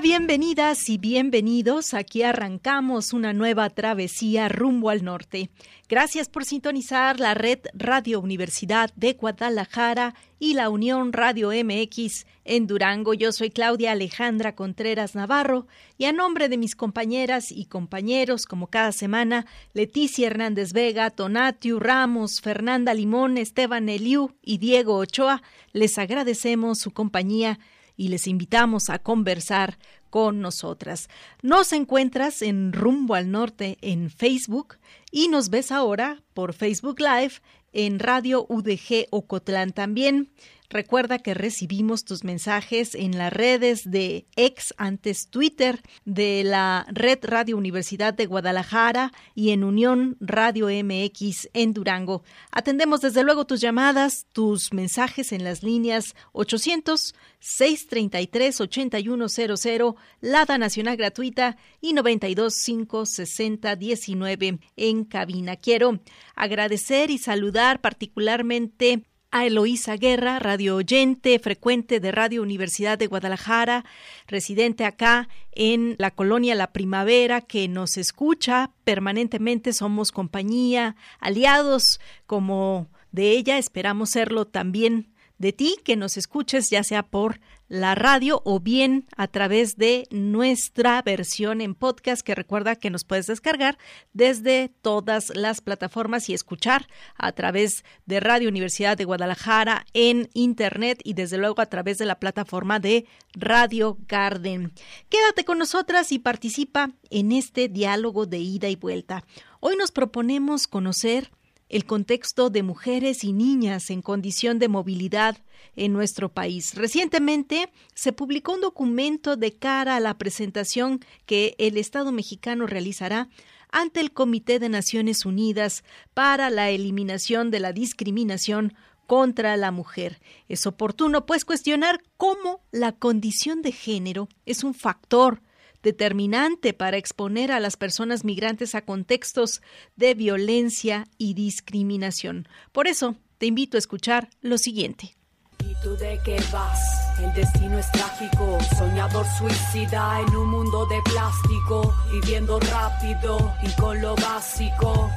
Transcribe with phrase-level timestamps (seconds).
[0.00, 1.92] Bienvenidas y bienvenidos.
[1.92, 5.50] Aquí arrancamos una nueva travesía rumbo al norte.
[5.88, 12.66] Gracias por sintonizar la red Radio Universidad de Guadalajara y la Unión Radio MX en
[12.66, 13.14] Durango.
[13.14, 15.66] Yo soy Claudia Alejandra Contreras Navarro
[15.98, 21.78] y a nombre de mis compañeras y compañeros, como cada semana, Leticia Hernández Vega, Tonatiu
[21.78, 27.60] Ramos, Fernanda Limón, Esteban Eliu y Diego Ochoa, les agradecemos su compañía
[27.96, 29.78] y les invitamos a conversar
[30.10, 31.08] con nosotras.
[31.42, 34.76] Nos encuentras en Rumbo al Norte en Facebook
[35.10, 37.34] y nos ves ahora por Facebook Live
[37.72, 40.30] en Radio UDG Ocotlán también.
[40.72, 47.18] Recuerda que recibimos tus mensajes en las redes de ex antes Twitter de la Red
[47.24, 52.22] Radio Universidad de Guadalajara y en Unión Radio MX en Durango.
[52.50, 60.96] Atendemos desde luego tus llamadas, tus mensajes en las líneas 800 633 8100, Lada Nacional
[60.96, 65.56] Gratuita y 925 60 19 en cabina.
[65.56, 66.00] Quiero
[66.34, 73.84] agradecer y saludar particularmente a Eloísa Guerra, radio oyente frecuente de Radio Universidad de Guadalajara,
[74.26, 79.72] residente acá en la colonia La Primavera, que nos escucha permanentemente.
[79.72, 86.84] Somos compañía, aliados como de ella, esperamos serlo también de ti, que nos escuches ya
[86.84, 87.40] sea por
[87.72, 93.04] la radio o bien a través de nuestra versión en podcast que recuerda que nos
[93.04, 93.78] puedes descargar
[94.12, 101.00] desde todas las plataformas y escuchar a través de Radio Universidad de Guadalajara en internet
[101.02, 104.74] y desde luego a través de la plataforma de Radio Garden.
[105.08, 109.24] Quédate con nosotras y participa en este diálogo de ida y vuelta.
[109.60, 111.30] Hoy nos proponemos conocer
[111.72, 115.38] el contexto de mujeres y niñas en condición de movilidad
[115.74, 116.74] en nuestro país.
[116.74, 123.30] Recientemente se publicó un documento de cara a la presentación que el Estado mexicano realizará
[123.70, 125.82] ante el Comité de Naciones Unidas
[126.12, 128.74] para la Eliminación de la Discriminación
[129.06, 130.20] contra la mujer.
[130.48, 135.40] Es oportuno, pues, cuestionar cómo la condición de género es un factor
[135.82, 139.62] determinante para exponer a las personas migrantes a contextos
[139.96, 142.48] de violencia y discriminación.
[142.72, 145.16] Por eso, te invito a escuchar lo siguiente.
[145.58, 146.80] ¿Y tú de qué vas?
[147.18, 154.00] El destino es trágico, soñador suicida en un mundo de plástico, viviendo rápido y con
[154.00, 155.10] lo básico.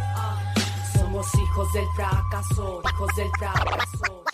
[0.93, 4.25] Somos hijos del fracaso, hijos del fracaso.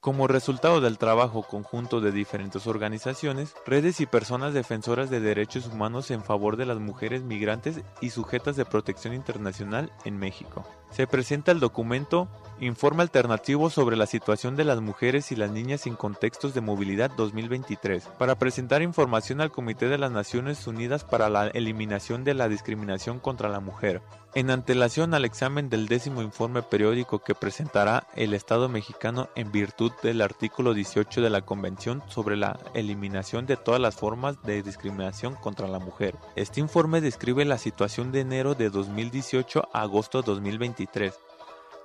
[0.00, 6.10] Como resultado del trabajo conjunto de diferentes organizaciones, redes y personas defensoras de derechos humanos
[6.10, 10.64] en favor de las mujeres migrantes y sujetas de protección internacional en México.
[10.90, 12.28] Se presenta el documento
[12.62, 17.10] Informe alternativo sobre la situación de las mujeres y las niñas en contextos de movilidad
[17.16, 22.50] 2023, para presentar información al Comité de las Naciones Unidas para la Eliminación de la
[22.50, 24.02] Discriminación contra la Mujer,
[24.34, 29.92] en antelación al examen del décimo informe periódico que presentará el Estado mexicano en virtud
[30.02, 35.34] del artículo 18 de la Convención sobre la Eliminación de todas las formas de discriminación
[35.34, 36.14] contra la mujer.
[36.36, 41.14] Este informe describe la situación de enero de 2018 a agosto de 2023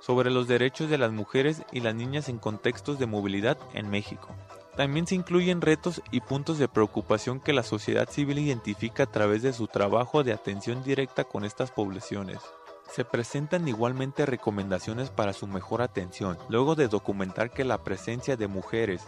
[0.00, 4.28] sobre los derechos de las mujeres y las niñas en contextos de movilidad en México.
[4.76, 9.42] También se incluyen retos y puntos de preocupación que la sociedad civil identifica a través
[9.42, 12.40] de su trabajo de atención directa con estas poblaciones.
[12.92, 18.48] Se presentan igualmente recomendaciones para su mejor atención, luego de documentar que la presencia de
[18.48, 19.02] mujeres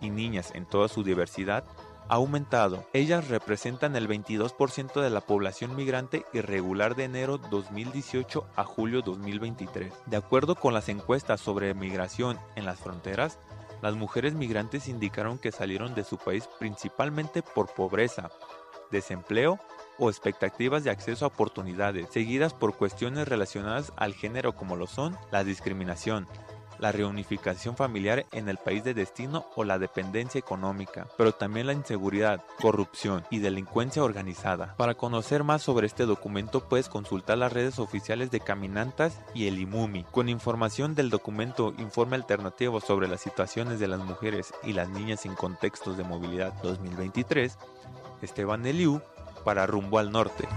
[0.00, 1.64] y niñas en toda su diversidad
[2.08, 2.84] ha aumentado.
[2.92, 9.92] Ellas representan el 22% de la población migrante irregular de enero 2018 a julio 2023.
[10.06, 13.38] De acuerdo con las encuestas sobre migración en las fronteras,
[13.82, 18.30] las mujeres migrantes indicaron que salieron de su país principalmente por pobreza,
[18.90, 19.58] desempleo
[19.98, 25.16] o expectativas de acceso a oportunidades, seguidas por cuestiones relacionadas al género como lo son
[25.30, 26.26] la discriminación,
[26.78, 31.72] la reunificación familiar en el país de destino o la dependencia económica, pero también la
[31.72, 34.74] inseguridad, corrupción y delincuencia organizada.
[34.76, 39.58] Para conocer más sobre este documento puedes consultar las redes oficiales de Caminantas y el
[39.58, 40.04] IMUMI.
[40.10, 45.26] Con información del documento Informe Alternativo sobre las situaciones de las mujeres y las niñas
[45.26, 47.58] en contextos de movilidad 2023,
[48.22, 49.00] Esteban Eliu
[49.44, 50.48] para Rumbo al Norte.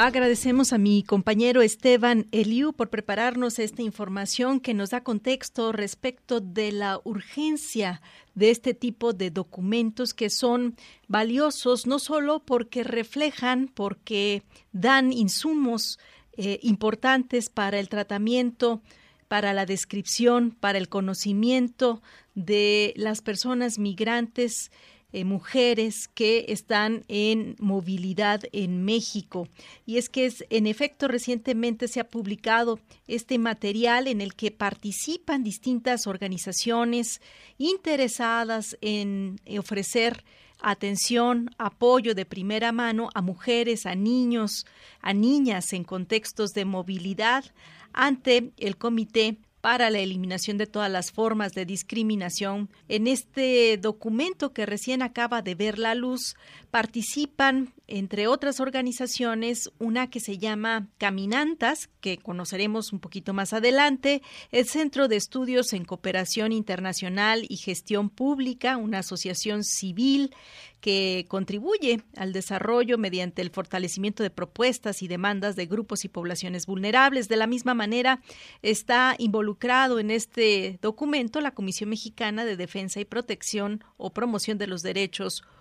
[0.00, 6.38] Agradecemos a mi compañero Esteban Eliu por prepararnos esta información que nos da contexto respecto
[6.38, 8.00] de la urgencia
[8.36, 10.76] de este tipo de documentos que son
[11.08, 15.98] valiosos no solo porque reflejan, porque dan insumos
[16.36, 18.80] eh, importantes para el tratamiento,
[19.26, 22.02] para la descripción, para el conocimiento
[22.36, 24.70] de las personas migrantes
[25.12, 29.48] eh, mujeres que están en movilidad en México.
[29.86, 34.50] Y es que es, en efecto recientemente se ha publicado este material en el que
[34.50, 37.20] participan distintas organizaciones
[37.56, 40.24] interesadas en ofrecer
[40.60, 44.66] atención, apoyo de primera mano a mujeres, a niños,
[45.00, 47.44] a niñas en contextos de movilidad
[47.92, 52.70] ante el Comité para la eliminación de todas las formas de discriminación.
[52.88, 56.36] En este documento que recién acaba de ver la luz,
[56.70, 64.22] participan, entre otras organizaciones, una que se llama Caminantas, que conoceremos un poquito más adelante,
[64.52, 70.34] el Centro de Estudios en Cooperación Internacional y Gestión Pública, una asociación civil
[70.80, 76.66] que contribuye al desarrollo mediante el fortalecimiento de propuestas y demandas de grupos y poblaciones
[76.66, 77.28] vulnerables.
[77.28, 78.20] De la misma manera,
[78.62, 84.68] está involucrado en este documento la Comisión Mexicana de Defensa y Protección o Promoción de
[84.68, 85.57] los Derechos Humanos,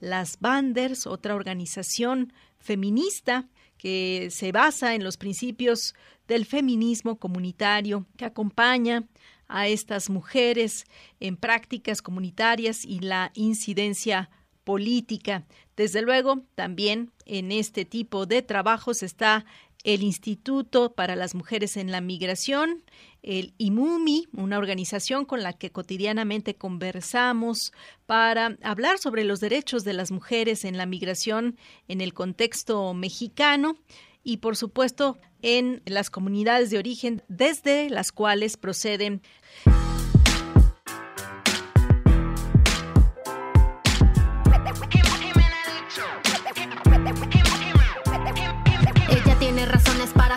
[0.00, 5.94] las Banders, otra organización feminista que se basa en los principios
[6.28, 9.04] del feminismo comunitario, que acompaña
[9.48, 10.84] a estas mujeres
[11.18, 14.30] en prácticas comunitarias y la incidencia
[14.64, 15.44] política.
[15.76, 19.44] Desde luego, también en este tipo de trabajos está
[19.84, 22.84] el Instituto para las Mujeres en la Migración,
[23.22, 27.72] el IMUMI, una organización con la que cotidianamente conversamos
[28.06, 31.56] para hablar sobre los derechos de las mujeres en la migración
[31.88, 33.76] en el contexto mexicano
[34.22, 39.22] y, por supuesto, en las comunidades de origen desde las cuales proceden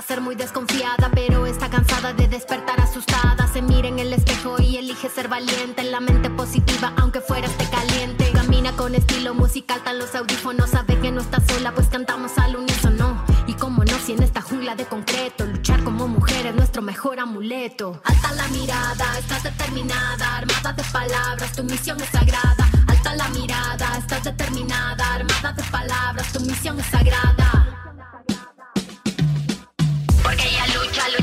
[0.08, 3.48] ser muy desconfiada, pero está cansada de despertar asustada.
[3.48, 5.82] Se mira en el espejo y elige ser valiente.
[5.82, 8.32] En la mente positiva, aunque fuera esté caliente.
[8.34, 10.72] Camina con estilo musical, tan los audífonos.
[10.72, 13.24] Sabe que no está sola, pues cantamos al unísono.
[13.48, 17.20] Y como no, si en esta jungla de concreto, luchar como mujer es nuestro mejor
[17.20, 18.02] amuleto.
[18.04, 22.70] Alta la mirada, estás determinada, armada de palabras, tu misión es sagrada.
[22.88, 27.63] Alta la mirada, estás determinada, armada de palabras, tu misión es sagrada.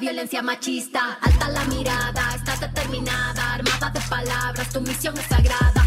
[0.00, 1.18] violencia machista.
[1.20, 5.79] Alta la mirada, estás determinada, armada de palabras, tu misión es sagrada.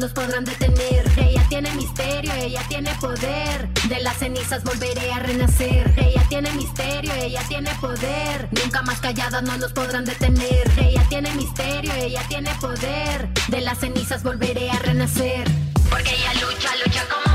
[0.00, 1.04] Nos podrán detener.
[1.18, 3.68] Ella tiene misterio, ella tiene poder.
[3.86, 5.92] De las cenizas volveré a renacer.
[5.98, 8.48] Ella tiene misterio, ella tiene poder.
[8.50, 10.70] Nunca más calladas no nos podrán detener.
[10.78, 13.28] Ella tiene misterio, ella tiene poder.
[13.48, 15.44] De las cenizas volveré a renacer.
[15.90, 17.29] Porque ella lucha, lucha como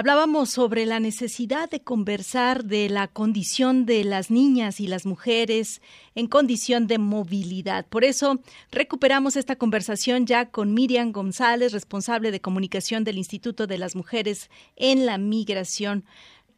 [0.00, 5.82] Hablábamos sobre la necesidad de conversar de la condición de las niñas y las mujeres
[6.14, 7.84] en condición de movilidad.
[7.86, 8.38] Por eso
[8.72, 14.48] recuperamos esta conversación ya con Miriam González, responsable de comunicación del Instituto de las Mujeres
[14.74, 16.04] en la Migración.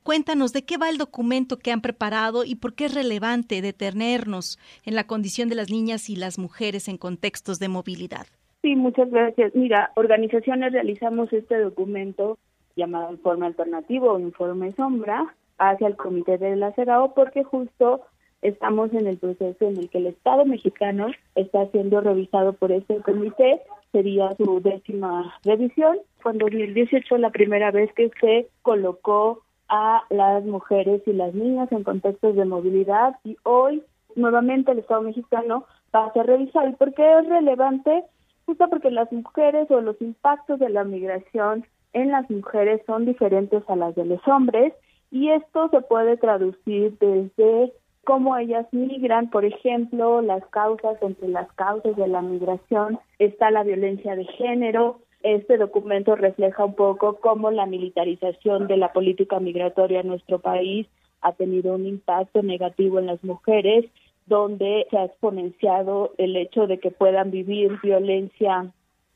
[0.04, 4.60] Cuéntanos de qué va el documento que han preparado y por qué es relevante detenernos
[4.84, 8.24] en la condición de las niñas y las mujeres en contextos de movilidad.
[8.62, 9.52] Sí, muchas gracias.
[9.56, 12.38] Mira, organizaciones realizamos este documento
[12.76, 18.02] llamado informe alternativo o informe sombra hacia el comité de la CEDAO porque justo
[18.42, 22.96] estamos en el proceso en el que el Estado mexicano está siendo revisado por este
[22.96, 23.62] comité,
[23.92, 30.44] sería su décima revisión, cuando en 2018 la primera vez que se colocó a las
[30.44, 33.82] mujeres y las niñas en contextos de movilidad y hoy
[34.16, 35.64] nuevamente el Estado mexicano
[35.94, 36.68] va a ser revisado.
[36.68, 38.04] ¿Y por qué es relevante?
[38.44, 43.62] Justo porque las mujeres o los impactos de la migración en las mujeres son diferentes
[43.68, 44.72] a las de los hombres
[45.10, 47.72] y esto se puede traducir desde
[48.04, 53.62] cómo ellas migran, por ejemplo, las causas, entre las causas de la migración está la
[53.62, 55.00] violencia de género.
[55.22, 60.88] Este documento refleja un poco cómo la militarización de la política migratoria en nuestro país
[61.20, 63.84] ha tenido un impacto negativo en las mujeres,
[64.26, 68.72] donde se ha exponenciado el hecho de que puedan vivir violencia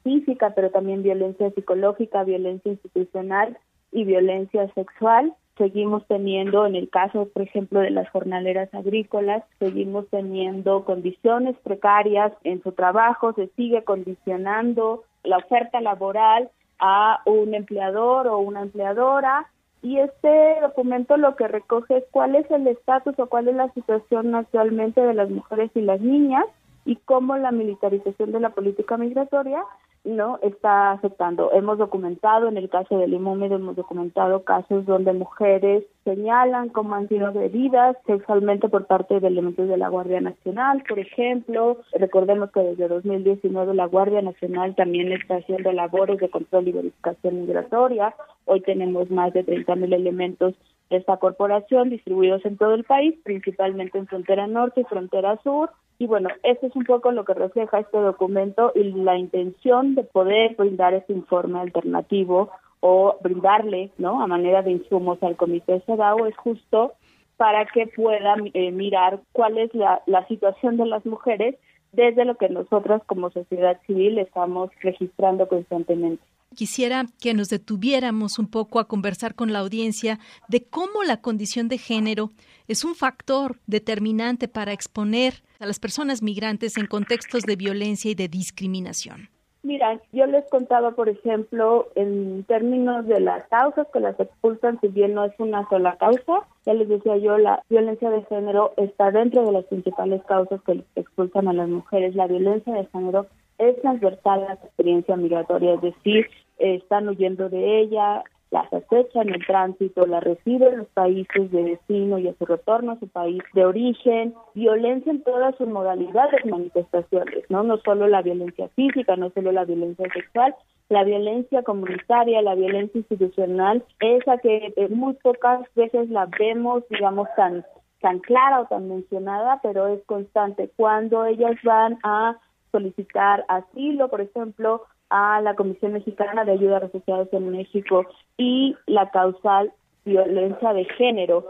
[0.06, 3.58] física, pero también violencia psicológica, violencia institucional
[3.90, 5.34] y violencia sexual.
[5.58, 12.32] Seguimos teniendo, en el caso, por ejemplo, de las jornaleras agrícolas, seguimos teniendo condiciones precarias
[12.44, 19.48] en su trabajo, se sigue condicionando la oferta laboral a un empleador o una empleadora
[19.82, 23.72] y este documento lo que recoge es cuál es el estatus o cuál es la
[23.72, 26.44] situación actualmente de las mujeres y las niñas
[26.84, 29.62] y cómo la militarización de la política migratoria
[30.06, 31.52] no está afectando.
[31.52, 37.08] Hemos documentado, en el caso del Limómedo, hemos documentado casos donde mujeres señalan cómo han
[37.08, 41.78] sido agredidas sexualmente por parte de elementos de la Guardia Nacional, por ejemplo.
[41.92, 47.40] Recordemos que desde 2019 la Guardia Nacional también está haciendo labores de control y verificación
[47.40, 48.14] migratoria.
[48.44, 50.54] Hoy tenemos más de 30.000 elementos
[50.90, 55.70] de esta corporación distribuidos en todo el país, principalmente en frontera norte y frontera sur,
[55.98, 60.04] y bueno, eso es un poco lo que refleja este documento y la intención de
[60.04, 64.22] poder brindar este informe alternativo o brindarle, ¿no?
[64.22, 66.94] A manera de insumos al Comité CEDAW es justo
[67.36, 71.56] para que pueda eh, mirar cuál es la, la situación de las mujeres
[71.92, 76.22] desde lo que nosotras como sociedad civil estamos registrando constantemente.
[76.54, 80.18] Quisiera que nos detuviéramos un poco a conversar con la audiencia
[80.48, 82.30] de cómo la condición de género
[82.68, 88.14] es un factor determinante para exponer a las personas migrantes en contextos de violencia y
[88.14, 89.28] de discriminación.
[89.66, 94.86] Mira, yo les contaba, por ejemplo, en términos de las causas que las expulsan, si
[94.86, 99.10] bien no es una sola causa, ya les decía yo, la violencia de género está
[99.10, 102.14] dentro de las principales causas que expulsan a las mujeres.
[102.14, 103.26] La violencia de género
[103.58, 109.40] es transversal a la experiencia migratoria, es decir, están huyendo de ella, las acechan en
[109.40, 113.42] tránsito, la reciben en los países de destino y a su retorno a su país
[113.54, 117.62] de origen, violencia en todas sus modalidades, manifestaciones, ¿no?
[117.64, 120.54] No solo la violencia física, no solo la violencia sexual,
[120.88, 127.64] la violencia comunitaria, la violencia institucional, esa que muy pocas veces la vemos, digamos, tan
[128.00, 130.70] tan clara o tan mencionada, pero es constante.
[130.76, 132.38] Cuando ellas van a
[132.70, 138.04] solicitar asilo, por ejemplo, a la Comisión Mexicana de Ayuda a Refugiados en México
[138.36, 139.72] y la causal
[140.04, 141.44] violencia de género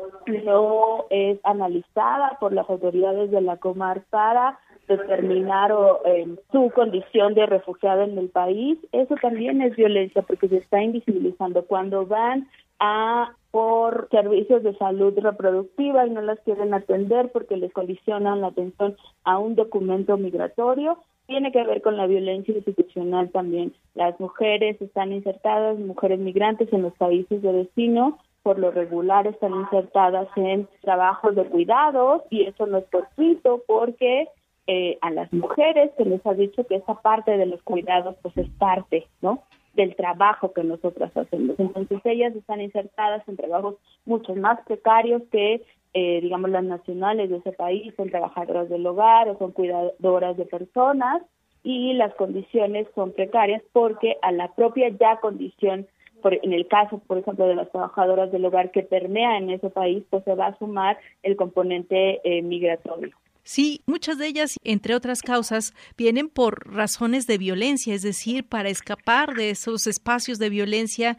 [0.44, 4.58] no es analizada por las autoridades de la Comar para
[4.88, 10.58] determinar em, su condición de refugiada en el país, eso también es violencia porque se
[10.58, 11.64] está invisibilizando.
[11.66, 12.48] Cuando van
[12.78, 18.48] a por servicios de salud reproductiva y no las quieren atender porque les condicionan la
[18.48, 23.74] atención a un documento migratorio, tiene que ver con la violencia institucional también.
[23.94, 29.54] Las mujeres están insertadas, mujeres migrantes en los países de destino, por lo regular están
[29.54, 34.28] insertadas en trabajos de cuidados y eso no es fortuito porque
[34.68, 38.36] eh, a las mujeres se les ha dicho que esa parte de los cuidados pues
[38.36, 39.42] es parte, ¿no?
[39.76, 41.58] Del trabajo que nosotras hacemos.
[41.58, 45.62] Entonces ellas están insertadas en trabajos mucho más precarios que
[45.98, 50.44] eh, digamos, las nacionales de ese país son trabajadoras del hogar o son cuidadoras de
[50.44, 51.22] personas
[51.62, 55.86] y las condiciones son precarias porque a la propia ya condición,
[56.20, 59.70] por, en el caso, por ejemplo, de las trabajadoras del hogar que permea en ese
[59.70, 63.16] país, pues se va a sumar el componente eh, migratorio.
[63.46, 68.70] Sí, muchas de ellas, entre otras causas, vienen por razones de violencia, es decir, para
[68.70, 71.16] escapar de esos espacios de violencia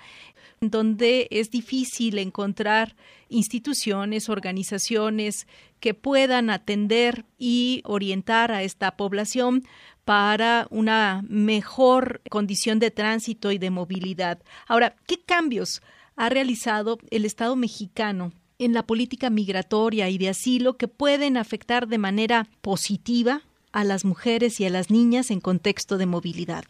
[0.60, 2.98] donde es difícil encontrar
[3.30, 5.48] instituciones, organizaciones
[5.80, 9.64] que puedan atender y orientar a esta población
[10.04, 14.44] para una mejor condición de tránsito y de movilidad.
[14.68, 15.82] Ahora, ¿qué cambios
[16.18, 21.88] ha realizado el Estado mexicano en la política migratoria y de asilo que pueden afectar
[21.88, 26.64] de manera positiva a las mujeres y a las niñas en contexto de movilidad?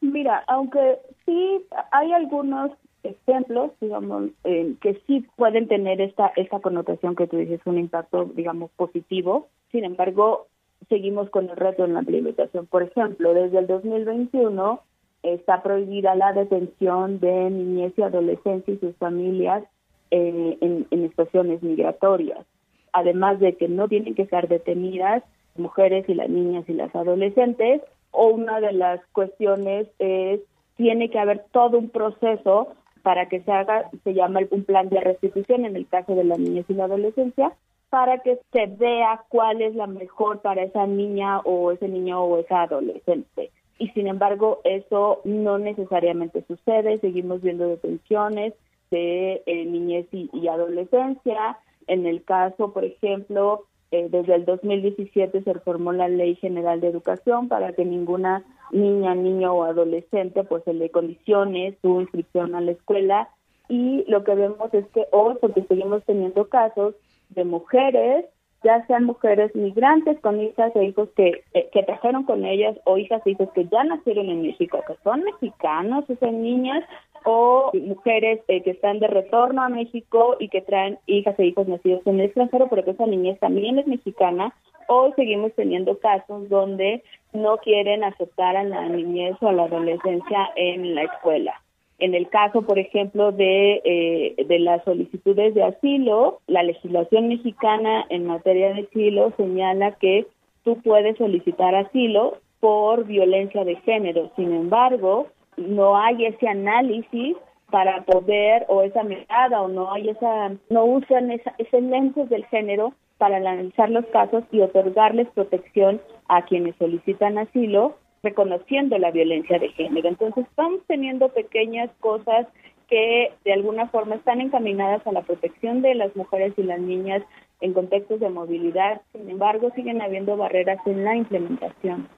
[0.00, 2.70] Mira, aunque sí hay algunos
[3.02, 8.24] ejemplos, digamos, eh, que sí pueden tener esta esta connotación que tú dices, un impacto,
[8.34, 9.48] digamos, positivo.
[9.72, 10.46] Sin embargo,
[10.88, 12.66] seguimos con el reto en la implementación.
[12.66, 14.80] Por ejemplo, desde el 2021
[15.22, 19.64] está prohibida la detención de niñez y adolescencia y sus familias
[20.10, 22.44] eh, en, en estaciones migratorias.
[22.92, 25.22] Además de que no tienen que estar detenidas
[25.58, 30.40] mujeres y las niñas y las adolescentes, o una de las cuestiones es,
[30.76, 32.68] tiene que haber todo un proceso
[33.02, 36.36] para que se haga, se llama un plan de restitución en el caso de la
[36.36, 37.52] niñez y la adolescencia,
[37.88, 42.38] para que se vea cuál es la mejor para esa niña o ese niño o
[42.38, 43.50] esa adolescente.
[43.78, 46.98] Y sin embargo, eso no necesariamente sucede.
[46.98, 48.54] Seguimos viendo detenciones
[48.90, 51.58] de eh, niñez y, adolescencia.
[51.86, 56.88] En el caso, por ejemplo, eh, desde el 2017 se reformó la Ley General de
[56.88, 62.60] Educación para que ninguna niña, niño o adolescente pues se le condicione su inscripción a
[62.60, 63.28] la escuela
[63.68, 66.94] y lo que vemos es que hoy, porque seguimos teniendo casos
[67.30, 68.26] de mujeres,
[68.62, 72.96] ya sean mujeres migrantes con hijas e hijos que, eh, que trajeron con ellas o
[72.96, 76.84] hijas e hijos que ya nacieron en México, que son mexicanos, esas niñas,
[77.28, 81.66] o mujeres eh, que están de retorno a México y que traen hijas e hijos
[81.66, 84.54] nacidos en el extranjero, pero que esa niñez también es mexicana.
[84.86, 87.02] Hoy seguimos teniendo casos donde
[87.32, 91.60] no quieren aceptar a la niñez o a la adolescencia en la escuela.
[91.98, 98.06] En el caso, por ejemplo, de, eh, de las solicitudes de asilo, la legislación mexicana
[98.08, 100.28] en materia de asilo señala que
[100.62, 104.30] tú puedes solicitar asilo por violencia de género.
[104.36, 107.36] Sin embargo, no hay ese análisis
[107.70, 112.44] para poder o esa mirada o no hay esa no usan esa, ese lentes del
[112.46, 119.58] género para analizar los casos y otorgarles protección a quienes solicitan asilo reconociendo la violencia
[119.58, 120.08] de género.
[120.08, 122.46] Entonces, estamos teniendo pequeñas cosas
[122.88, 127.22] que de alguna forma están encaminadas a la protección de las mujeres y las niñas
[127.60, 129.00] en contextos de movilidad.
[129.12, 132.08] Sin embargo, siguen habiendo barreras en la implementación.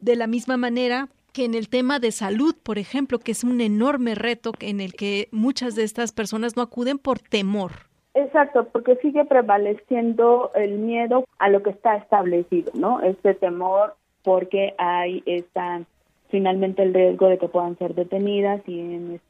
[0.00, 3.60] De la misma manera, que en el tema de salud, por ejemplo, que es un
[3.60, 7.72] enorme reto en el que muchas de estas personas no acuden por temor.
[8.14, 13.02] Exacto, porque sigue prevaleciendo el miedo a lo que está establecido, ¿no?
[13.02, 15.82] Este temor porque hay esta
[16.30, 18.80] finalmente el riesgo de que puedan ser detenidas y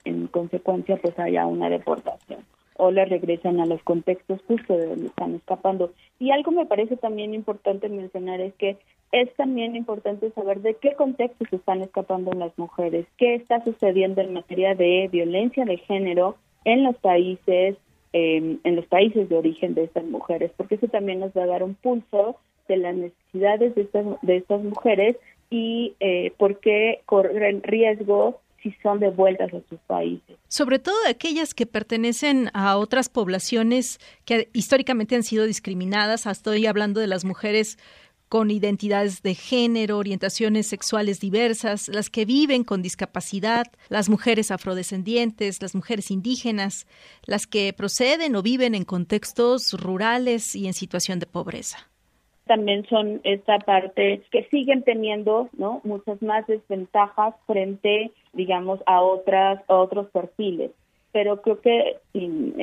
[0.05, 2.41] en, consecuencia pues haya una deportación
[2.77, 5.93] o le regresan a los contextos justo de donde están escapando.
[6.19, 8.77] Y algo me parece también importante mencionar es que
[9.13, 14.33] es también importante saber de qué contextos están escapando las mujeres, qué está sucediendo en
[14.33, 17.77] materia de violencia de género en los países,
[18.13, 21.47] em, en los países de origen de estas mujeres, porque eso también nos va a
[21.47, 25.17] dar un pulso de las necesidades de estas, de estas mujeres
[25.49, 30.37] y eh, por qué corren riesgo si son devueltas a sus países.
[30.49, 36.27] Sobre todo aquellas que pertenecen a otras poblaciones que históricamente han sido discriminadas.
[36.27, 37.79] Estoy hablando de las mujeres
[38.31, 45.61] con identidades de género, orientaciones sexuales diversas, las que viven con discapacidad, las mujeres afrodescendientes,
[45.61, 46.87] las mujeres indígenas,
[47.27, 51.94] las que proceden o viven en contextos rurales y en situación de pobreza
[52.47, 59.63] también son esta parte que siguen teniendo no muchas más desventajas frente digamos a otras
[59.69, 60.71] a otros perfiles.
[61.13, 62.55] Pero creo que sin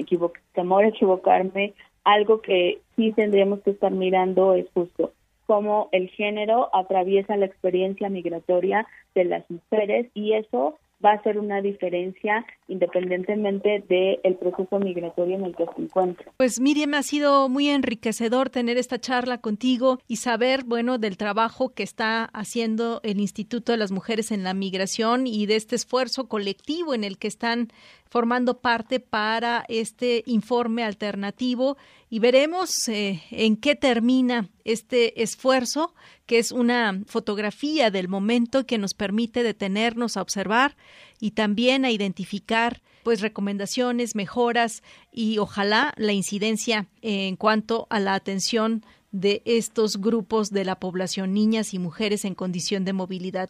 [0.54, 5.12] temor a equivocarme algo que sí tendríamos que estar mirando es justo
[5.46, 11.38] cómo el género atraviesa la experiencia migratoria de las mujeres y eso va a ser
[11.38, 16.32] una diferencia independientemente del proceso migratorio en el que se encuentra.
[16.38, 21.70] Pues Miriam, ha sido muy enriquecedor tener esta charla contigo y saber, bueno, del trabajo
[21.70, 26.28] que está haciendo el Instituto de las Mujeres en la Migración y de este esfuerzo
[26.28, 27.70] colectivo en el que están
[28.12, 31.78] formando parte para este informe alternativo
[32.10, 35.96] y veremos eh, en qué termina este esfuerzo,
[36.26, 40.76] que es una fotografía del momento que nos permite detenernos a observar
[41.22, 48.14] y también a identificar pues recomendaciones, mejoras y ojalá la incidencia en cuanto a la
[48.14, 53.50] atención de estos grupos de la población, niñas y mujeres en condición de movilidad.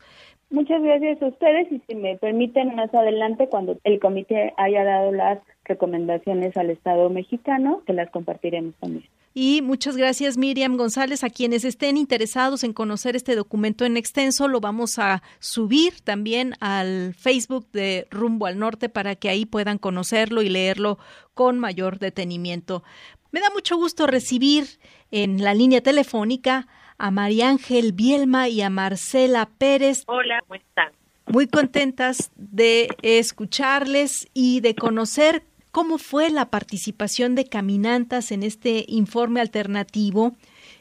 [0.51, 5.13] Muchas gracias a ustedes y si me permiten más adelante, cuando el comité haya dado
[5.13, 9.05] las recomendaciones al Estado mexicano, que las compartiremos también.
[9.33, 11.23] Y muchas gracias Miriam González.
[11.23, 16.55] A quienes estén interesados en conocer este documento en extenso, lo vamos a subir también
[16.59, 20.97] al Facebook de Rumbo al Norte para que ahí puedan conocerlo y leerlo
[21.33, 22.83] con mayor detenimiento.
[23.31, 24.65] Me da mucho gusto recibir
[25.11, 26.67] en la línea telefónica
[27.01, 30.03] a María Ángel Bielma y a Marcela Pérez.
[30.05, 30.91] Hola, ¿cómo están?
[31.25, 38.85] Muy contentas de escucharles y de conocer cómo fue la participación de caminantas en este
[38.87, 40.33] informe alternativo.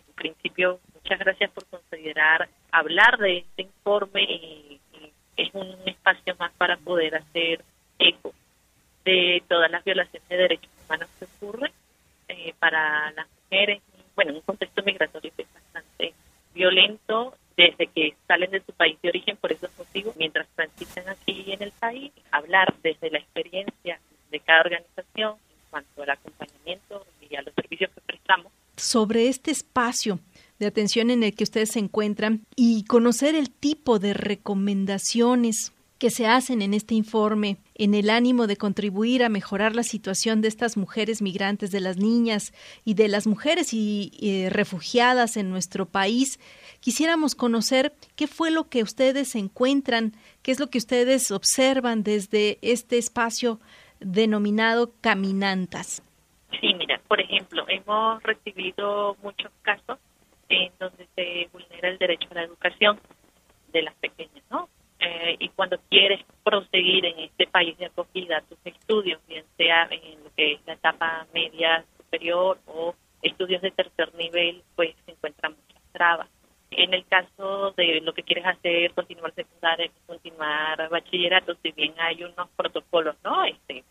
[0.09, 4.81] En principio, muchas gracias por considerar hablar de este informe y,
[5.39, 7.65] es un espacio más para poder hacer
[7.99, 8.35] eco
[9.07, 11.73] de todas las violaciones de derechos humanos que ocurren
[12.29, 13.81] eh, para las mujeres,
[14.21, 16.13] bueno, en un contexto migratorio que bastante
[16.53, 21.47] violento desde que salen de su país de origen por esos motivos, mientras transitan aquí
[21.47, 23.99] en el país, hablar desde la experiencia
[24.31, 28.53] de cada organización en cuanto al acompañamiento y a los servicios que prestamos.
[28.77, 30.21] Sobre este espacio
[30.59, 36.11] de atención en el que ustedes se encuentran y conocer el tipo de recomendaciones que
[36.11, 40.49] se hacen en este informe en el ánimo de contribuir a mejorar la situación de
[40.49, 42.55] estas mujeres migrantes, de las niñas
[42.87, 46.41] y de las mujeres y, eh, refugiadas en nuestro país.
[46.81, 52.59] Quisiéramos conocer qué fue lo que ustedes encuentran, qué es lo que ustedes observan desde
[52.63, 53.61] este espacio
[54.01, 56.03] denominado Caminantas.
[56.63, 59.99] Sí, mira, por ejemplo, hemos recibido muchos casos
[60.49, 62.99] en donde se vulnera el derecho a la educación
[63.75, 64.69] de las pequeñas, ¿no?
[65.01, 70.23] Eh, y cuando quieres proseguir en este país de acogida tus estudios, bien sea en
[70.23, 75.57] lo que es la etapa media superior o estudios de tercer nivel, pues se encuentran
[75.57, 76.29] muchas trabas.
[76.71, 82.23] En el caso de lo que quieres hacer, continuar secundaria, continuar bachillerato, si bien hay
[82.23, 83.45] unos protocolos, ¿no?
[83.45, 83.83] Este,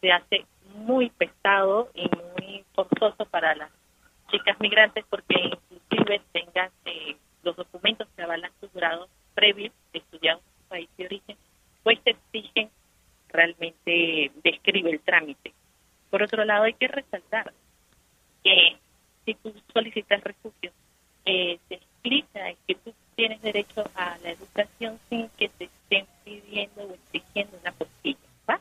[0.00, 3.70] se hace muy pesado y muy forzoso para las
[4.30, 5.34] chicas migrantes porque
[5.70, 11.36] inclusive tengan eh, los documentos que avalan sus grados previos de estudiar país de origen,
[11.82, 12.70] pues te exigen
[13.28, 15.52] realmente describe el trámite.
[16.10, 17.52] Por otro lado, hay que resaltar
[18.42, 18.76] que
[19.24, 20.72] si tú solicitas refugio,
[21.24, 26.82] eh, te explica que tú tienes derecho a la educación sin que te estén pidiendo
[26.82, 28.60] o exigiendo una postilla, ¿va?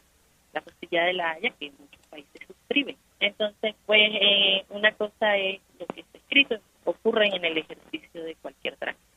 [0.54, 2.98] La postilla de la Haya que muchos países suscriben.
[3.20, 8.36] Entonces, pues, eh, una cosa es lo que está escrito, ocurre en el ejercicio de
[8.36, 9.16] cualquier trámite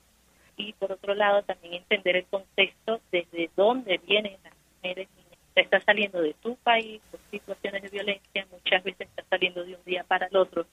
[0.58, 5.08] y por otro lado también entender el contexto desde dónde vienen las mujeres.
[5.54, 7.00] Se está saliendo de tu país
[7.30, 10.66] situaciones de violencia, muchas veces está saliendo de un día para el otro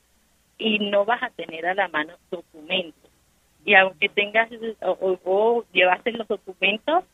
[0.58, 3.10] y no vas a tener a la mano documentos.
[3.64, 4.50] Y aunque tengas
[4.82, 7.06] o, o, llevaste los documentos,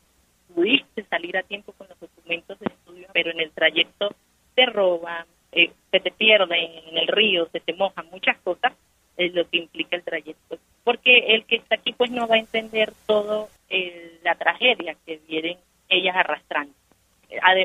[0.52, 4.16] pudiste salir a tiempo con los documentos de estudio, pero en el trayecto
[4.56, 8.72] te roban, eh, se te pierden en el río, se te mojan muchas cosas,
[9.16, 12.40] es lo que implica el trayecto porque el que está aquí pues no va a
[12.40, 13.48] entender todo
[14.22, 15.20] la tragedia que.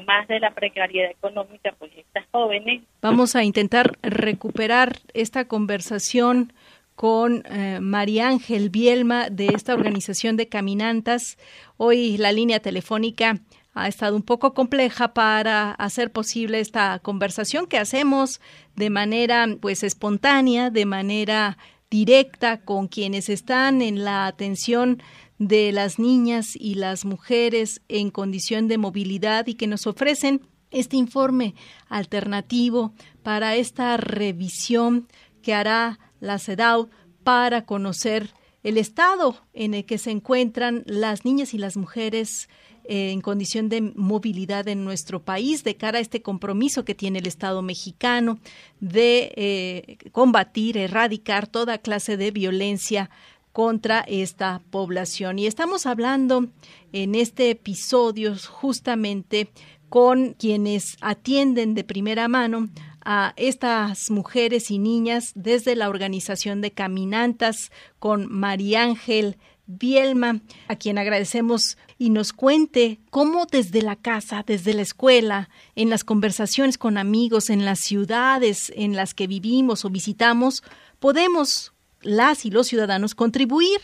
[0.08, 2.82] Además de la precariedad económica, pues estas jóvenes...
[3.02, 6.54] Vamos a intentar recuperar esta conversación
[6.96, 11.38] con eh, María Ángel Bielma de esta organización de caminantas.
[11.76, 13.40] Hoy la línea telefónica
[13.74, 18.40] ha estado un poco compleja para hacer posible esta conversación que hacemos
[18.76, 21.58] de manera pues espontánea, de manera
[21.90, 25.02] directa con quienes están en la atención
[25.40, 30.98] de las niñas y las mujeres en condición de movilidad y que nos ofrecen este
[30.98, 31.56] informe
[31.88, 35.08] alternativo para esta revisión
[35.42, 36.90] que hará la CEDAW
[37.24, 42.50] para conocer el estado en el que se encuentran las niñas y las mujeres
[42.90, 47.20] eh, en condición de movilidad en nuestro país de cara a este compromiso que tiene
[47.20, 48.40] el Estado mexicano
[48.80, 53.10] de eh, combatir, erradicar toda clase de violencia
[53.58, 55.40] contra esta población.
[55.40, 56.46] Y estamos hablando
[56.94, 59.50] en este episodio justamente
[59.90, 62.70] con quienes atienden de primera mano
[63.04, 70.76] a estas mujeres y niñas desde la organización de caminantas con María Ángel Bielma, a
[70.76, 76.78] quien agradecemos y nos cuente cómo desde la casa, desde la escuela, en las conversaciones
[76.78, 80.62] con amigos, en las ciudades en las que vivimos o visitamos,
[81.00, 81.74] podemos,
[82.08, 83.80] las y los ciudadanos, contribuir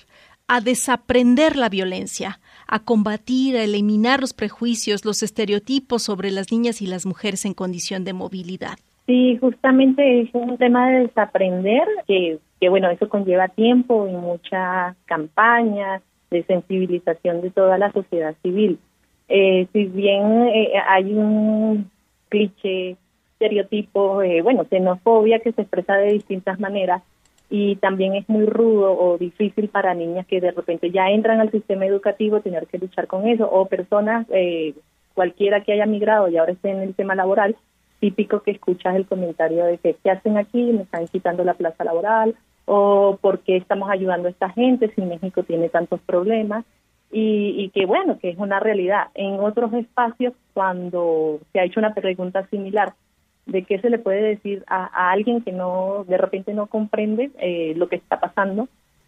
[0.47, 6.81] a desaprender la violencia, a combatir, a eliminar los prejuicios, los estereotipos sobre las niñas
[6.81, 8.77] y las mujeres en condición de movilidad.
[9.05, 14.95] Sí, justamente es un tema de desaprender que, que bueno, eso conlleva tiempo y muchas
[15.05, 18.79] campañas, de sensibilización de toda la sociedad civil.
[19.29, 21.89] Eh, si bien eh, hay un
[22.29, 22.97] cliché,
[23.33, 27.01] estereotipo, eh, bueno, xenofobia que se expresa de distintas maneras
[27.55, 31.51] y también es muy rudo o difícil para niñas que de repente ya entran al
[31.51, 34.73] sistema educativo tener que luchar con eso o personas, eh,
[35.13, 37.55] cualquiera que haya migrado y ahora esté en el tema laboral,
[37.99, 40.63] típico que escuchas el comentario de que ¿qué hacen aquí?
[40.63, 42.33] Me están quitando la plaza laboral
[42.65, 46.65] o por qué estamos ayudando a esta gente si México tiene tantos problemas
[47.11, 49.09] y, y que bueno, que es una realidad.
[49.13, 52.93] En otros espacios, cuando se ha hecho una pregunta similar,
[53.45, 57.73] de qué se le puede decir a, alguien que no de repente no comprende eh,
[57.75, 58.67] lo que está pasando.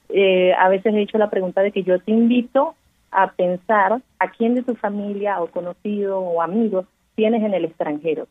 [0.10, 2.76] Eh, a veces he hecho la pregunta de que yo te invito
[3.12, 8.28] a pensar a quién de tu familia o conocido o amigos tienes en el extranjero.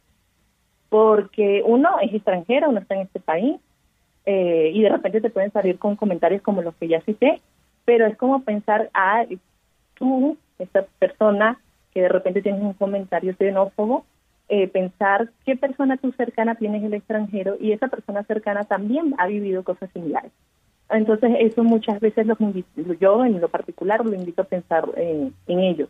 [0.90, 3.56] Porque uno es extranjero, uno está en este país
[4.26, 7.40] eh, y de repente te pueden salir con comentarios como los que ya cité,
[7.84, 9.24] pero es como pensar a
[9.94, 11.58] tú, esta persona
[11.92, 14.04] que de repente tienes un comentario xenófobo,
[14.48, 19.14] eh, pensar qué persona tú cercana tienes en el extranjero y esa persona cercana también
[19.18, 20.32] ha vivido cosas similares.
[20.90, 22.38] Entonces eso muchas veces los
[23.00, 25.88] yo en lo particular lo invito a pensar en ello,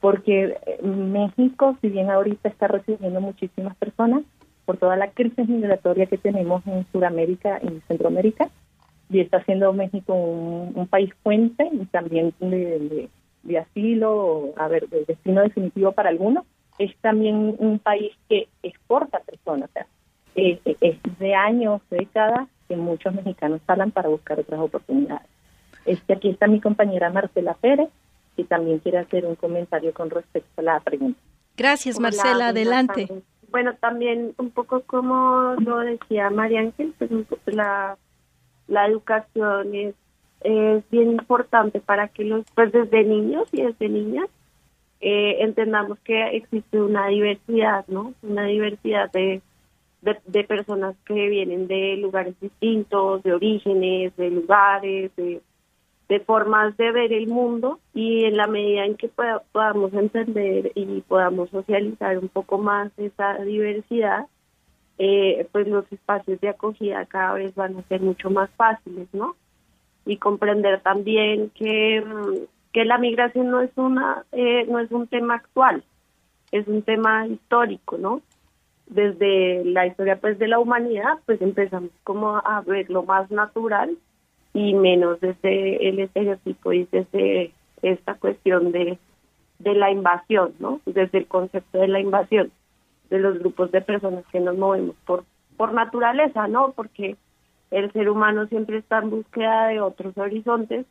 [0.00, 4.22] porque eh, México, si bien ahorita está recibiendo muchísimas personas
[4.66, 8.50] por toda la crisis migratoria que tenemos en Sudamérica y Centroamérica,
[9.10, 13.08] y está siendo México un, país fuente y también de,
[13.42, 16.44] de asilo, a ver, de destino definitivo para algunos,
[16.78, 19.70] es también un país que exporta personas.
[20.34, 20.58] es
[21.18, 25.28] de años, décadas, que muchos mexicanos salen para buscar otras oportunidades.
[25.84, 27.88] Este, aquí está mi compañera Marcela Pérez,
[28.36, 31.20] que también quiere hacer un comentario con respecto a la pregunta.
[31.56, 32.48] Gracias, Marcela.
[32.48, 33.08] adelante.
[33.50, 37.10] Bueno, también un poco como lo decía María Ángel, pues
[37.46, 37.96] la,
[38.66, 39.94] la educación es,
[40.40, 44.28] es bien importante para que los, pues desde niños y desde niñas,
[45.06, 48.14] eh, entendamos que existe una diversidad, ¿no?
[48.22, 49.42] Una diversidad de,
[50.00, 55.42] de, personas que vienen de lugares distintos, de orígenes, de lugares, de,
[56.24, 59.10] formas de ver el mundo y en la medida en que
[59.52, 64.26] podamos entender y podamos socializar un poco más esa diversidad,
[64.96, 69.36] eh, pues los espacios de acogida cada vez van a ser mucho más fáciles, ¿no?
[70.06, 75.06] Y comprender también que mm, que la migración no es una eh, no es un
[75.06, 75.84] tema actual
[76.50, 78.20] es un tema histórico no
[78.86, 83.96] desde la historia pues de la humanidad pues empezamos como a ver lo más natural
[84.52, 88.98] y menos desde el estereotipo y desde esta cuestión de
[89.60, 92.50] de la invasión no desde el concepto de la invasión
[93.08, 95.24] de los grupos de personas que nos movemos por
[95.56, 97.16] por naturaleza no porque
[97.70, 100.86] el ser humano siempre está en búsqueda de otros horizontes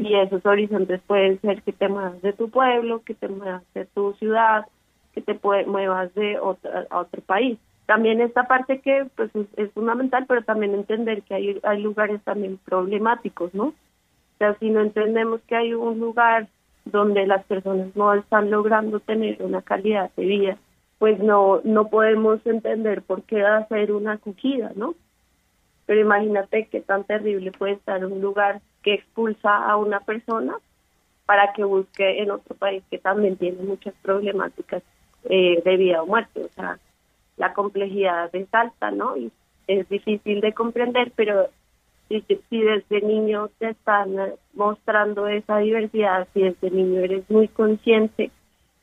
[0.00, 3.84] y esos horizontes pueden ser que te muevas de tu pueblo, que te muevas de
[3.86, 4.66] tu ciudad,
[5.12, 7.58] que te muevas de otro, país.
[7.86, 12.58] También esta parte que pues es, fundamental, pero también entender que hay, hay lugares también
[12.64, 13.66] problemáticos, ¿no?
[13.66, 16.48] O sea, si no entendemos que hay un lugar
[16.84, 20.56] donde las personas no están logrando tener una calidad de vida,
[20.98, 24.94] pues no no podemos entender por qué hacer una acogida, ¿no?
[25.90, 30.54] Pero imagínate qué tan terrible puede estar un lugar que expulsa a una persona
[31.26, 34.84] para que busque en otro país que también tiene muchas problemáticas
[35.24, 36.44] eh, de vida o muerte.
[36.44, 36.78] O sea,
[37.38, 39.16] la complejidad es alta, ¿no?
[39.16, 39.32] Y
[39.66, 41.48] es difícil de comprender, pero
[42.08, 44.14] si, si desde niño te están
[44.54, 48.30] mostrando esa diversidad, si desde niño eres muy consciente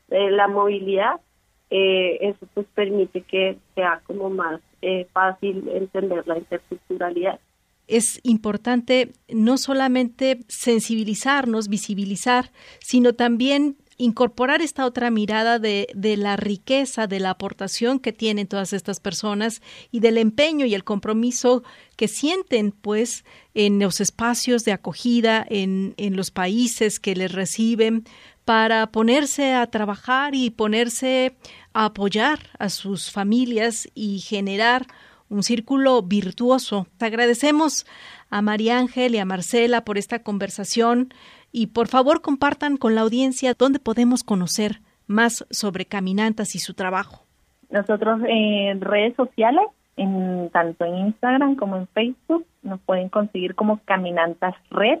[0.08, 1.22] de la movilidad,
[1.70, 7.40] eh, eso pues permite que sea como más eh, fácil entender la interculturalidad.
[7.86, 12.50] Es importante no solamente sensibilizarnos, visibilizar,
[12.80, 18.72] sino también incorporar esta otra mirada de, la riqueza, de la aportación que tienen todas
[18.72, 21.64] estas personas y del empeño y el compromiso
[21.96, 28.04] que sienten, pues, en los espacios de acogida, en los países que les reciben,
[28.48, 31.36] para ponerse a trabajar y ponerse
[31.74, 34.86] a apoyar a sus familias y generar
[35.28, 36.86] un círculo virtuoso.
[36.96, 37.84] Te agradecemos
[38.30, 41.12] a María Ángel y a Marcela por esta conversación
[41.52, 46.72] y por favor compartan con la audiencia dónde podemos conocer más sobre Caminantas y su
[46.72, 47.26] trabajo.
[47.68, 49.66] Nosotros en redes sociales,
[49.98, 55.00] en, tanto en Instagram como en Facebook, nos pueden conseguir como Caminantas Red,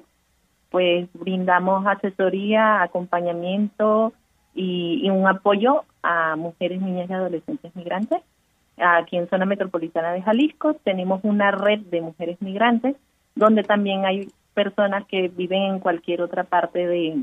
[0.70, 4.12] pues brindamos asesoría, acompañamiento
[4.54, 8.22] y, y un apoyo a mujeres, niñas y adolescentes migrantes
[8.80, 12.96] aquí en zona metropolitana de Jalisco tenemos una red de mujeres migrantes
[13.34, 17.22] donde también hay personas que viven en cualquier otra parte de,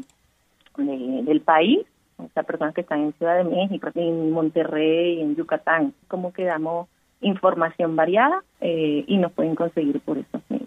[0.77, 1.79] del país,
[2.17, 6.45] o sea, personas que están en Ciudad de México, en Monterrey, en Yucatán, como que
[6.45, 6.87] damos
[7.19, 10.64] información variada eh, y nos pueden conseguir por esos medios.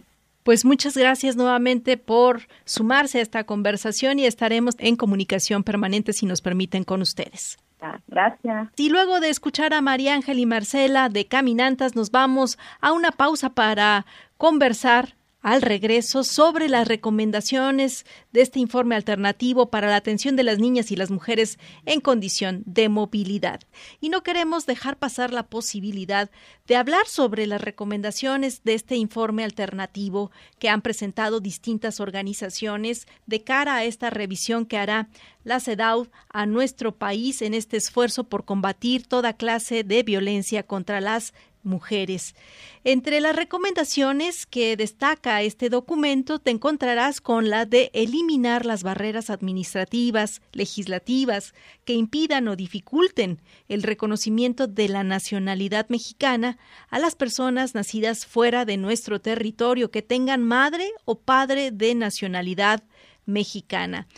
[0.49, 6.25] Pues muchas gracias nuevamente por sumarse a esta conversación y estaremos en comunicación permanente si
[6.25, 7.59] nos permiten con ustedes.
[7.83, 8.71] Ah, gracias.
[8.79, 13.13] Y luego de escuchar a María Ángel y Marcela de Caminantas, nos vamos a una
[13.13, 14.07] pausa para
[14.39, 20.59] conversar al regreso sobre las recomendaciones de este informe alternativo para la atención de las
[20.59, 23.61] niñas y las mujeres en condición de movilidad.
[24.01, 26.31] Y no queremos dejar pasar la posibilidad
[26.67, 33.45] de hablar sobre las recomendaciones de este informe alternativo que han presentado distintas organizaciones de
[33.45, 35.09] cara a esta revisión que hará
[35.45, 41.01] la CEDAW a nuestro país en este esfuerzo por combatir toda clase de violencia contra
[41.01, 41.33] las
[41.69, 42.35] mujeres.
[42.83, 49.31] Entre las recomendaciones que destaca este documento te encontrarás con la de eliminar las barreras
[49.31, 51.55] administrativas, legislativas,
[51.85, 58.65] que impidan o dificulten el reconocimiento de la nacionalidad mexicana a las personas nacidas fuera
[58.65, 62.83] de nuestro territorio que tengan madre o padre de nacionalidad
[63.27, 64.09] mexicana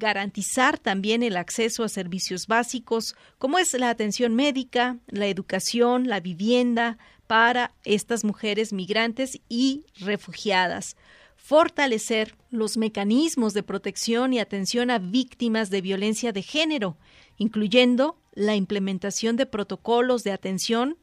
[0.00, 6.18] garantizar también el acceso a servicios básicos como es la atención médica, la educación, la
[6.18, 10.96] vivienda para estas mujeres migrantes y refugiadas,
[11.36, 16.96] fortalecer los mecanismos de protección y atención a víctimas de violencia de género,
[17.36, 20.96] incluyendo la implementación de protocolos de atención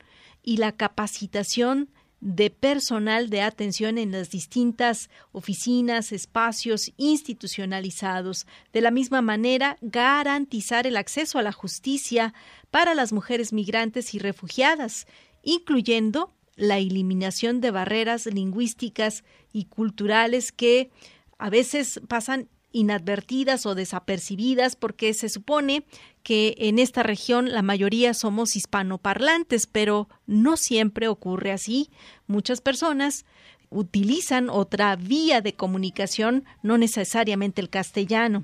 [0.43, 8.47] y la capacitación de personal de atención en las distintas oficinas, espacios institucionalizados.
[8.73, 12.33] De la misma manera, garantizar el acceso a la justicia
[12.71, 15.05] para las mujeres migrantes y refugiadas,
[15.43, 20.89] incluyendo la eliminación de barreras lingüísticas y culturales que
[21.37, 25.85] a veces pasan inadvertidas o desapercibidas porque se supone
[26.23, 31.89] que en esta región la mayoría somos hispanoparlantes, pero no siempre ocurre así.
[32.27, 33.25] Muchas personas
[33.69, 38.43] utilizan otra vía de comunicación, no necesariamente el castellano.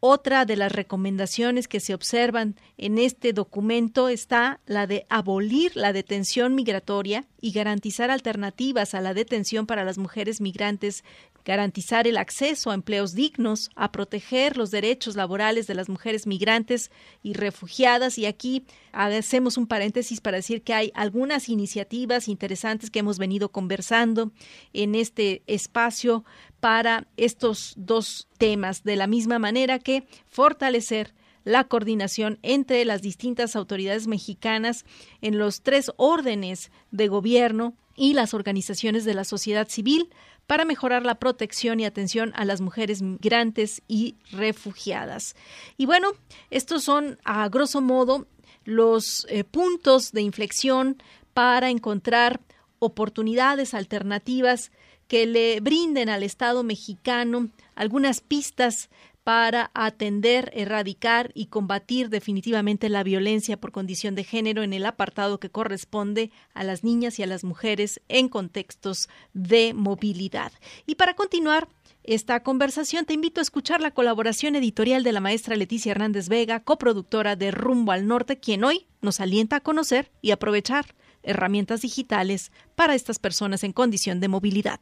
[0.00, 5.94] Otra de las recomendaciones que se observan en este documento está la de abolir la
[5.94, 11.02] detención migratoria y garantizar alternativas a la detención para las mujeres migrantes
[11.46, 16.90] garantizar el acceso a empleos dignos, a proteger los derechos laborales de las mujeres migrantes
[17.22, 18.18] y refugiadas.
[18.18, 23.50] Y aquí hacemos un paréntesis para decir que hay algunas iniciativas interesantes que hemos venido
[23.52, 24.32] conversando
[24.72, 26.24] en este espacio
[26.58, 33.54] para estos dos temas, de la misma manera que fortalecer la coordinación entre las distintas
[33.54, 34.84] autoridades mexicanas
[35.20, 40.10] en los tres órdenes de gobierno y las organizaciones de la sociedad civil
[40.46, 45.34] para mejorar la protección y atención a las mujeres migrantes y refugiadas.
[45.76, 46.12] Y bueno,
[46.50, 48.26] estos son a grosso modo
[48.64, 51.02] los eh, puntos de inflexión
[51.34, 52.40] para encontrar
[52.78, 54.70] oportunidades alternativas
[55.08, 58.90] que le brinden al Estado mexicano algunas pistas
[59.26, 65.40] para atender, erradicar y combatir definitivamente la violencia por condición de género en el apartado
[65.40, 70.52] que corresponde a las niñas y a las mujeres en contextos de movilidad.
[70.86, 71.66] Y para continuar,
[72.04, 76.60] esta conversación te invito a escuchar la colaboración editorial de la maestra Leticia Hernández Vega,
[76.60, 82.52] coproductora de Rumbo al Norte, quien hoy nos alienta a conocer y aprovechar herramientas digitales
[82.76, 84.78] para estas personas en condición de movilidad.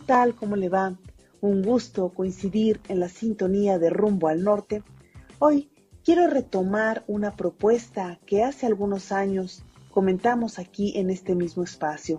[0.00, 0.34] Tal?
[0.34, 0.98] ¿Cómo le va?
[1.40, 4.82] Un gusto coincidir en la sintonía de rumbo al norte.
[5.38, 5.70] Hoy
[6.04, 12.18] quiero retomar una propuesta que hace algunos años comentamos aquí en este mismo espacio.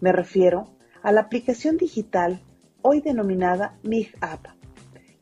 [0.00, 0.68] Me refiero
[1.02, 2.40] a la aplicación digital
[2.82, 4.46] hoy denominada MIG-App,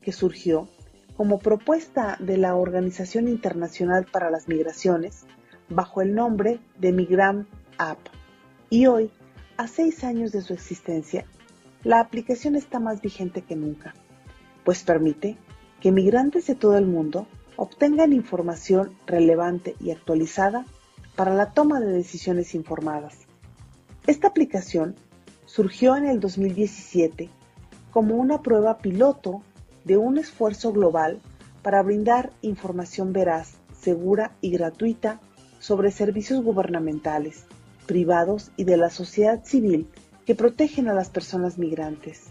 [0.03, 0.69] que surgió
[1.17, 5.27] como propuesta de la Organización Internacional para las Migraciones
[5.69, 7.47] bajo el nombre de Migram
[7.79, 7.99] App.
[8.71, 9.11] Y hoy,
[9.57, 11.27] a seis años de su existencia,
[11.83, 13.95] la aplicación está más vigente que nunca,
[14.65, 15.37] pues permite
[15.81, 17.27] que migrantes de todo el mundo
[17.57, 20.67] obtengan información relevante y actualizada
[21.17, 23.27] para la toma de decisiones informadas.
[24.07, 24.95] Esta aplicación
[25.47, 27.29] surgió en el 2017
[27.91, 29.43] como una prueba piloto
[29.85, 31.21] de un esfuerzo global
[31.63, 35.21] para brindar información veraz, segura y gratuita
[35.59, 37.45] sobre servicios gubernamentales,
[37.87, 39.89] privados y de la sociedad civil
[40.31, 42.27] que protegen a las personas migrantes.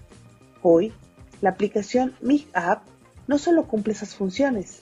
[0.62, 0.94] Hoy,
[1.42, 2.82] la aplicación MigApp
[3.28, 4.80] no solo cumple esas funciones,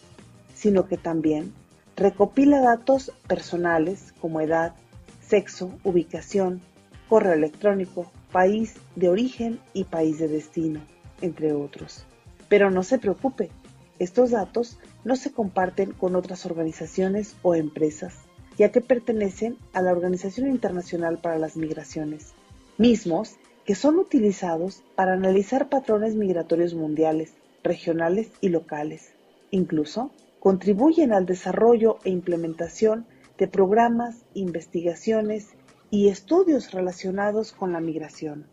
[0.53, 1.51] sino que también
[1.95, 4.75] recopila datos personales como edad,
[5.19, 6.61] sexo, ubicación,
[7.09, 10.79] correo electrónico, país de origen y país de destino,
[11.21, 12.05] entre otros.
[12.49, 13.49] Pero no se preocupe,
[13.97, 18.13] estos datos no se comparten con otras organizaciones o empresas,
[18.59, 22.35] ya que pertenecen a la Organización Internacional para las Migraciones,
[22.77, 29.13] mismos que son utilizados para analizar patrones migratorios mundiales, regionales y locales.
[29.51, 33.05] Incluso contribuyen al desarrollo e implementación
[33.37, 35.49] de programas, investigaciones
[35.89, 38.45] y estudios relacionados con la migración.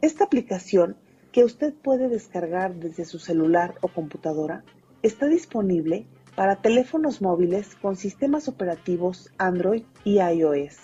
[0.00, 0.96] Esta aplicación,
[1.32, 4.64] que usted puede descargar desde su celular o computadora,
[5.02, 10.76] está disponible para teléfonos móviles con sistemas operativos Android y iOS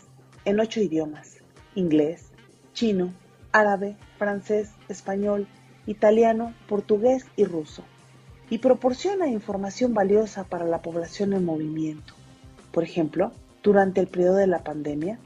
[0.44, 1.38] en ocho idiomas,
[1.74, 2.31] inglés,
[2.72, 3.12] chino,
[3.52, 5.46] árabe, francés, español,
[5.86, 7.82] italiano, portugués y ruso,
[8.50, 12.14] y proporciona información valiosa para la población en movimiento.
[12.72, 15.18] Por ejemplo, durante el periodo de la pandemia,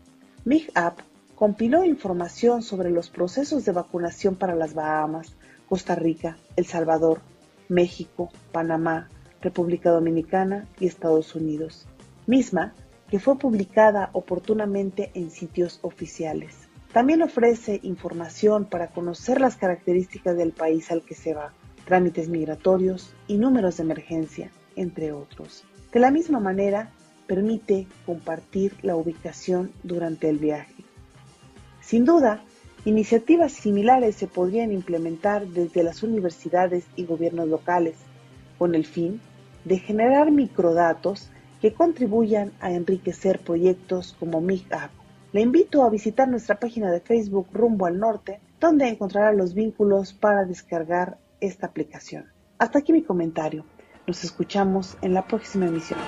[0.45, 0.99] MIGApp
[1.35, 5.35] compiló información sobre los procesos de vacunación para las Bahamas,
[5.69, 7.21] Costa Rica, El Salvador,
[7.69, 9.09] México, Panamá,
[9.41, 11.87] República Dominicana y Estados Unidos,
[12.27, 12.75] misma
[13.11, 16.66] que fue publicada oportunamente en sitios oficiales.
[16.93, 21.53] También ofrece información para conocer las características del país al que se va,
[21.85, 25.65] trámites migratorios y números de emergencia, entre otros.
[25.93, 26.91] De la misma manera,
[27.27, 30.85] permite compartir la ubicación durante el viaje.
[31.81, 32.43] Sin duda,
[32.85, 37.97] iniciativas similares se podrían implementar desde las universidades y gobiernos locales,
[38.59, 39.21] con el fin
[39.65, 41.31] de generar microdatos
[41.61, 44.91] que contribuyan a enriquecer proyectos como MIGApp.
[45.37, 50.15] Le invito a visitar nuestra página de Facebook Rumbo al Norte, donde encontrará los vínculos
[50.15, 52.25] para descargar esta aplicación.
[52.57, 53.67] Hasta aquí mi comentario.
[54.07, 56.01] Nos escuchamos en la próxima emisión.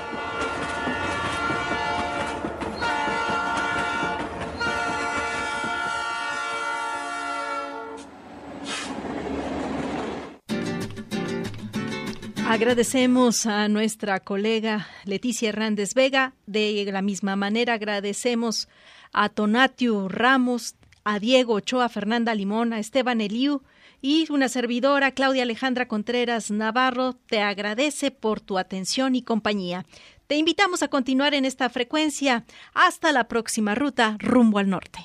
[12.48, 16.32] Agradecemos a nuestra colega Leticia Hernández Vega.
[16.46, 18.68] De la misma manera agradecemos
[19.12, 23.62] a Tonatiu Ramos, a Diego Ochoa, Fernanda Limón, a Esteban Eliu
[24.00, 29.86] y una servidora, Claudia Alejandra Contreras Navarro, te agradece por tu atención y compañía.
[30.26, 32.44] Te invitamos a continuar en esta frecuencia.
[32.74, 35.00] Hasta la próxima ruta rumbo al norte.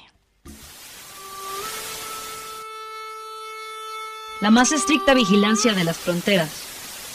[4.42, 6.74] La más estricta vigilancia de las fronteras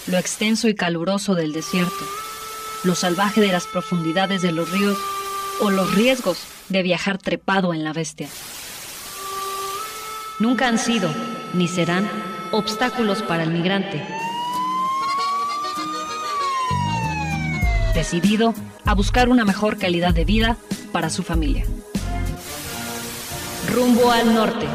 [0.09, 2.05] lo extenso y caluroso del desierto,
[2.85, 4.99] lo salvaje de las profundidades de los ríos
[5.61, 8.29] o los riesgos de viajar trepado en la bestia.
[10.39, 11.11] Nunca han sido,
[11.55, 12.09] ni serán,
[12.53, 14.07] obstáculos para el migrante.
[17.95, 18.55] Decidido
[18.85, 20.57] a buscar una mejor calidad de vida
[20.93, 21.65] para su familia.
[23.73, 24.67] Rumbo al norte.